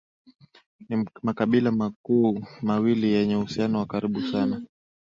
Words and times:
ni 0.89 1.05
makabila 1.23 1.71
makuu 1.71 2.43
mawili 2.61 3.07
yenye 3.11 3.35
uhusiano 3.35 3.79
wa 3.79 3.85
karibu 3.85 4.21
sana 4.21 4.61